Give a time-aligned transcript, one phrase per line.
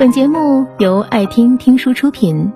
[0.00, 2.50] 本节目由爱听听书出品。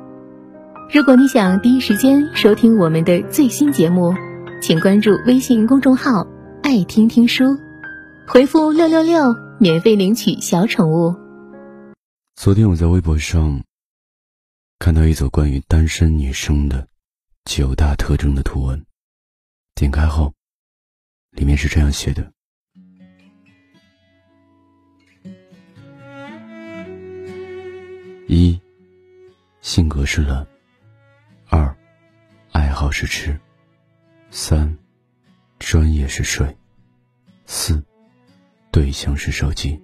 [0.90, 4.14] 如果你想第一时间收听我们的最新节目，
[4.62, 6.26] 请关注微信公众号
[6.64, 7.44] “爱听听书”，
[8.26, 9.26] 回复“六六六”
[9.60, 11.14] 免费领取小宠物。
[12.34, 13.62] 昨天我在微博上
[14.78, 16.88] 看到一组关于单身女生的
[17.44, 18.86] 九大特征的图文，
[19.74, 20.32] 点开后，
[21.32, 22.32] 里面是这样写的。
[28.26, 28.58] 一，
[29.60, 30.42] 性格是冷；
[31.50, 31.76] 二，
[32.52, 33.38] 爱好是吃；
[34.30, 34.78] 三，
[35.58, 36.46] 专业是睡；
[37.44, 37.84] 四，
[38.70, 39.78] 对象是手机；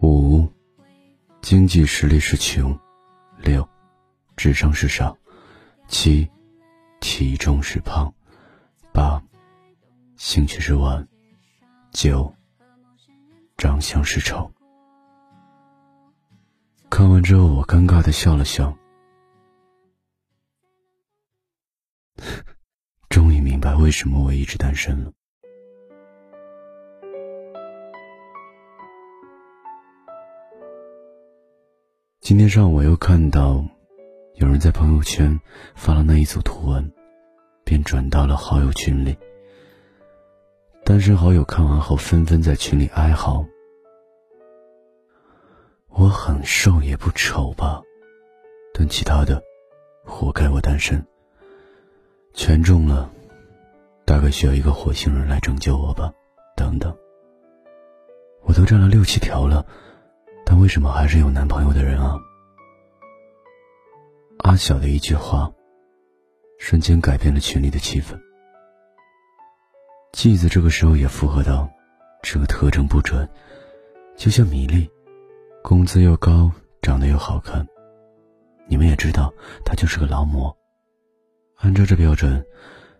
[0.00, 0.50] 五，
[1.42, 2.74] 经济实力是穷；
[3.36, 3.68] 六，
[4.34, 5.14] 智商是傻；
[5.86, 6.26] 七，
[6.98, 8.10] 体重是胖；
[8.90, 9.22] 八，
[10.16, 11.06] 兴趣是玩；
[11.92, 12.34] 九，
[13.58, 14.50] 长相是丑。
[16.98, 18.76] 看完之后，我尴尬的笑了笑，
[23.08, 25.12] 终于明白为什么我一直单身了。
[32.18, 33.64] 今天上午我又看到
[34.34, 35.40] 有人在朋友圈
[35.76, 36.92] 发了那一组图文，
[37.62, 39.16] 便转到了好友群里。
[40.84, 43.46] 单身好友看完后，纷纷在群里哀嚎。
[45.98, 47.82] 我很瘦也不丑吧，
[48.72, 49.42] 但其他的，
[50.04, 51.04] 活该我单身。
[52.34, 53.10] 全中了，
[54.04, 56.12] 大概需要一个火星人来拯救我吧。
[56.54, 56.96] 等等，
[58.42, 59.66] 我都占了六七条了，
[60.46, 62.16] 但为什么还是有男朋友的人啊？
[64.44, 65.52] 阿小的一句话，
[66.60, 68.16] 瞬间改变了群里的气氛。
[70.12, 71.68] 季子这个时候也附和道
[72.22, 73.28] ：“这个特征不准，
[74.16, 74.88] 就像米粒。”
[75.68, 77.62] 工资又高，长得又好看，
[78.68, 79.30] 你们也知道
[79.66, 80.56] 他就是个劳模。
[81.56, 82.42] 按照这标准，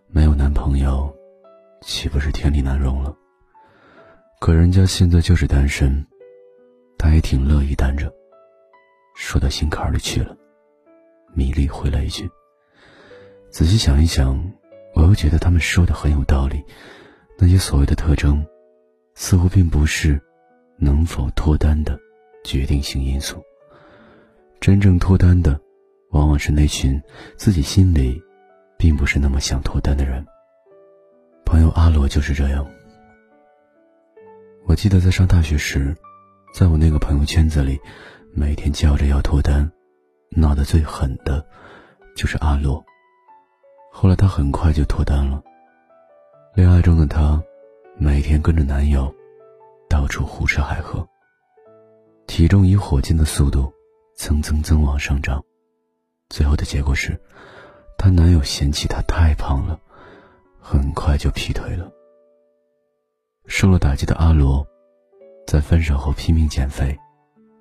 [0.07, 1.11] 没有男朋友，
[1.81, 3.11] 岂不是天理难容了？
[4.39, 6.05] 可人家现在就是单身，
[6.95, 8.13] 他也挺乐意单着。
[9.15, 10.37] 说到心坎里去了，
[11.33, 12.29] 米粒回了一句
[13.49, 14.39] ：“仔细想一想，
[14.93, 16.63] 我又觉得他们说的很有道理。
[17.35, 18.45] 那些所谓的特征，
[19.15, 20.21] 似乎并不是
[20.77, 21.99] 能否脱单的。”
[22.43, 23.43] 决定性因素。
[24.59, 25.59] 真正脱单的，
[26.11, 27.01] 往往是那群
[27.37, 28.21] 自己心里
[28.77, 30.25] 并不是那么想脱单的人。
[31.45, 32.65] 朋友阿罗就是这样。
[34.65, 35.95] 我记得在上大学时，
[36.53, 37.79] 在我那个朋友圈子里，
[38.33, 39.71] 每天叫着要脱单，
[40.29, 41.43] 闹得最狠的，
[42.15, 42.83] 就是阿罗。
[43.91, 45.41] 后来他很快就脱单了。
[46.53, 47.41] 恋爱中的他，
[47.97, 49.13] 每天跟着男友，
[49.89, 51.07] 到处胡吃海喝。
[52.29, 53.73] 体重以火箭的速度
[54.15, 55.43] 蹭蹭蹭往上涨，
[56.29, 57.19] 最后的结果是，
[57.97, 59.79] 她男友嫌弃她太胖了，
[60.61, 61.91] 很快就劈腿了。
[63.47, 64.63] 受了打击的阿罗，
[65.47, 66.95] 在分手后拼命减肥，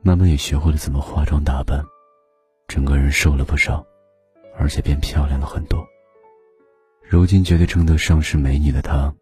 [0.03, 1.83] 慢慢也学会了怎么化妆打扮，
[2.69, 3.83] 整个人瘦了不少，
[4.59, 5.83] 而且变漂亮了很多。
[7.03, 9.13] 如今绝对称得上是美女的她，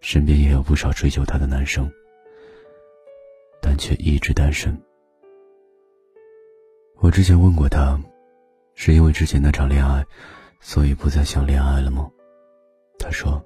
[0.00, 1.88] 身边也有不少追求她的男生。
[3.78, 4.76] 却一直单身。
[7.00, 7.98] 我之前问过他，
[8.74, 10.04] 是因为之前那场恋爱，
[10.60, 12.10] 所以不再想恋爱了吗？
[12.98, 13.42] 他说，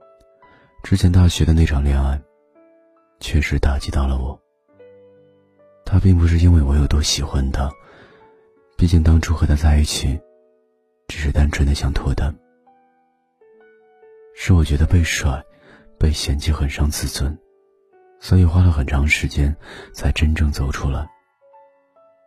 [0.83, 2.21] 之前大学的那场恋爱，
[3.21, 4.41] 确实打击到了我。
[5.85, 7.71] 他并不是因为我有多喜欢他，
[8.79, 10.19] 毕竟当初和他在一起，
[11.07, 12.35] 只是单纯的想脱单。
[14.35, 15.45] 是我觉得被甩、
[15.99, 17.39] 被嫌弃很伤自尊。
[18.23, 19.55] 所以花了很长时间
[19.93, 21.05] 才真正走出来。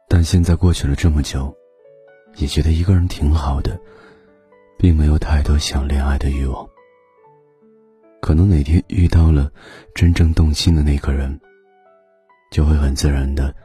[0.10, 1.56] 但现在过去了这么久，
[2.36, 3.80] 也觉得一个人挺好的，
[4.78, 6.68] 并没有太多想恋爱的欲望。
[8.22, 9.50] 可能哪天遇到了
[9.94, 11.40] 真正动心的那个人，
[12.52, 13.56] 就会很自然的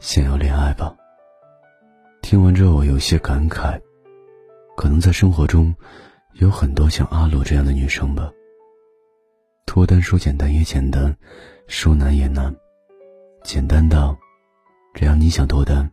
[0.00, 0.92] 想要恋爱吧。
[2.22, 3.80] 听完之后，我有些感慨，
[4.76, 5.72] 可能在生活中
[6.32, 8.32] 有很多像阿罗这样的女生吧。
[9.64, 11.16] 脱单说简单也简单，
[11.66, 12.54] 说难也难。
[13.42, 14.16] 简单到，
[14.94, 15.90] 只要你想脱单，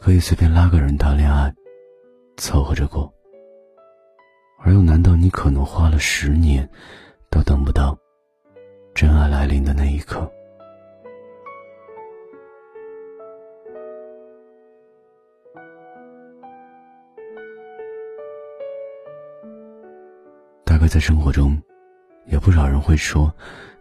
[0.00, 1.54] 可以随便拉个人谈恋爱，
[2.36, 3.12] 凑合着过。
[4.62, 6.68] 而又难到你可能花了十年，
[7.30, 7.96] 都等不到
[8.94, 10.30] 真爱来临的那一刻。
[20.64, 21.60] 大概在生活中。
[22.26, 23.34] 有不少人会说，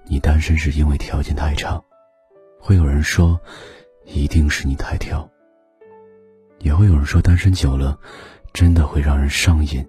[0.10, 1.80] 你单身是因为条件太差；
[2.60, 3.40] 会有人说，
[4.06, 5.30] 一定是你太挑。
[6.58, 7.96] 也会有人说，单身久了，
[8.52, 9.88] 真的会让人上瘾。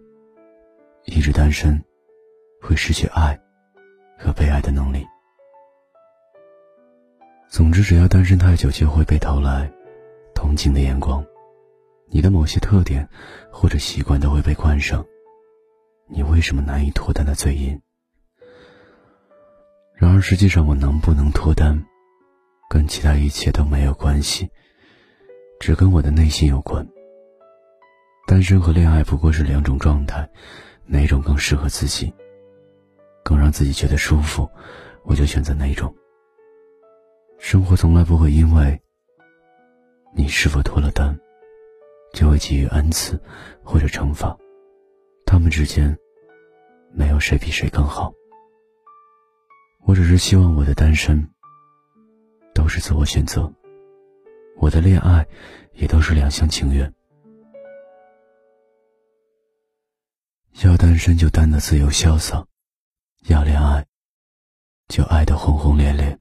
[1.06, 1.82] 一直单身，
[2.60, 3.40] 会失去爱
[4.18, 5.06] 和被爱的能力。
[7.48, 9.72] 总之，只要单身太久，就会被投来
[10.34, 11.24] 同情的眼光。
[12.10, 13.08] 你的某些特点
[13.50, 15.02] 或者习惯都会被冠上
[16.08, 17.80] 你为什么难以脱单的罪因。
[20.00, 21.84] 然而，实际上，我能不能脱单，
[22.70, 24.48] 跟其他一切都没有关系，
[25.60, 26.88] 只跟我的内心有关。
[28.26, 30.26] 单身和恋爱不过是两种状态，
[30.86, 32.10] 哪种更适合自己，
[33.22, 34.48] 更让自己觉得舒服，
[35.04, 35.94] 我就选择哪种。
[37.38, 38.80] 生活从来不会因为
[40.16, 41.14] 你是否脱了单，
[42.14, 43.22] 就会给予恩赐
[43.62, 44.34] 或者惩罚。
[45.26, 45.94] 他们之间
[46.90, 48.10] 没有谁比谁更好。
[49.90, 51.28] 我只是希望我的单身
[52.54, 53.52] 都是自我选择，
[54.56, 55.26] 我的恋爱
[55.74, 56.94] 也都是两厢情愿。
[60.62, 62.46] 要单身就单的自由潇洒，
[63.26, 63.84] 要恋爱
[64.86, 66.16] 就爱的轰轰烈烈。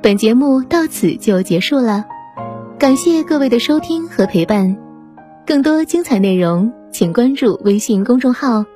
[0.00, 2.06] 本节目到此就结束了，
[2.78, 4.78] 感谢各位的收听和陪伴。
[5.46, 8.64] 更多精彩内容，请关注微信公众号